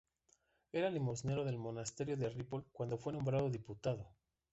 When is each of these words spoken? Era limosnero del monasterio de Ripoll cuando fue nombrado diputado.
Era 0.73 0.89
limosnero 0.89 1.43
del 1.45 1.59
monasterio 1.59 2.17
de 2.17 2.27
Ripoll 2.27 2.65
cuando 2.71 2.97
fue 2.97 3.13
nombrado 3.13 3.51
diputado. 3.51 4.09